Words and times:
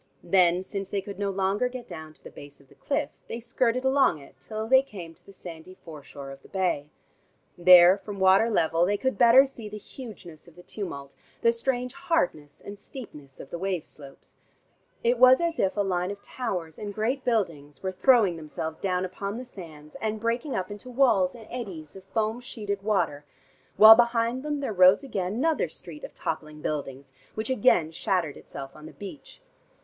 Then, 0.23 0.63
since 0.63 0.89
they 0.89 0.99
could 0.99 1.19
no 1.19 1.29
longer 1.29 1.69
get 1.69 1.87
down 1.87 2.13
to 2.15 2.23
the 2.23 2.31
base 2.31 2.59
of 2.59 2.69
the 2.69 2.73
cliff, 2.73 3.11
they 3.27 3.39
skirted 3.39 3.85
along 3.85 4.17
it 4.17 4.33
till 4.39 4.67
they 4.67 4.81
came 4.81 5.13
to 5.13 5.23
the 5.23 5.31
sandy 5.31 5.75
foreshore 5.85 6.31
of 6.31 6.41
the 6.41 6.47
bay. 6.47 6.89
There 7.55 7.99
from 7.99 8.17
water 8.19 8.49
level 8.49 8.83
they 8.83 8.97
could 8.97 9.15
better 9.15 9.45
see 9.45 9.69
the 9.69 9.77
hugeness 9.77 10.47
of 10.47 10.55
the 10.55 10.63
tumult, 10.63 11.13
the 11.43 11.51
strange 11.51 11.93
hardness 11.93 12.63
and 12.65 12.79
steepness 12.79 13.39
of 13.39 13.51
the 13.51 13.59
wave 13.59 13.85
slopes. 13.85 14.37
It 15.03 15.19
was 15.19 15.39
as 15.39 15.59
if 15.59 15.77
a 15.77 15.81
line 15.81 16.09
of 16.09 16.23
towers 16.23 16.79
and 16.79 16.95
great 16.95 17.23
buildings 17.23 17.83
were 17.83 17.91
throwing 17.91 18.37
themselves 18.37 18.79
down 18.79 19.05
upon 19.05 19.37
the 19.37 19.45
sands, 19.45 19.95
and 20.01 20.19
breaking 20.19 20.55
up 20.55 20.71
into 20.71 20.89
walls 20.89 21.35
and 21.35 21.45
eddies 21.51 21.95
of 21.95 22.03
foam 22.05 22.39
sheeted 22.41 22.81
water, 22.81 23.23
while 23.77 23.93
behind 23.95 24.41
them 24.41 24.61
there 24.61 24.73
rose 24.73 25.03
again 25.03 25.33
another 25.35 25.69
street 25.69 26.03
of 26.03 26.15
toppling 26.15 26.59
buildings, 26.59 27.13
which 27.35 27.51
again 27.51 27.91
shattered 27.91 28.35
itself 28.35 28.75
on 28.75 28.87
the 28.87 28.93
beach. 28.93 29.43